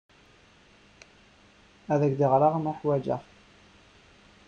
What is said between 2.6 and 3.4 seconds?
hwajeɣ-k.